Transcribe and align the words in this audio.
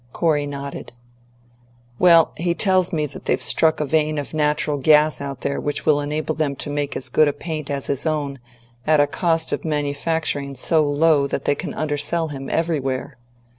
Corey 0.13 0.47
nodded. 0.47 0.93
"Well, 1.99 2.33
he 2.35 2.55
tells 2.55 2.91
me 2.91 3.05
that 3.05 3.25
they've 3.25 3.39
struck 3.39 3.79
a 3.79 3.85
vein 3.85 4.17
of 4.17 4.33
natural 4.33 4.77
gas 4.79 5.21
out 5.21 5.41
there 5.41 5.61
which 5.61 5.85
will 5.85 6.01
enable 6.01 6.33
them 6.33 6.55
to 6.55 6.71
make 6.71 6.97
as 6.97 7.07
good 7.07 7.27
a 7.27 7.31
paint 7.33 7.69
as 7.69 7.85
his 7.85 8.07
own 8.07 8.39
at 8.87 8.99
a 8.99 9.05
cost 9.05 9.51
of 9.51 9.63
manufacturing 9.63 10.55
so 10.55 10.81
low 10.81 11.27
that 11.27 11.45
they 11.45 11.53
can 11.53 11.75
undersell 11.75 12.29
him 12.29 12.49
everywhere. 12.49 13.19